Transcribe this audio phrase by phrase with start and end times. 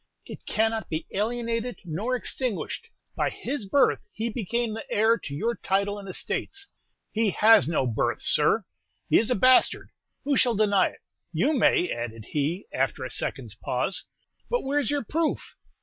[0.25, 5.53] It cannot be alienated nor extinguished; by his birth he became the heir to your
[5.53, 6.71] title and estates."
[7.11, 8.65] "He has no birth, sir,
[9.11, 9.91] he is a bastard:
[10.23, 11.01] who shall deny it?
[11.31, 14.05] You may," added he, after a second's pause;
[14.49, 15.55] "but where's your proof?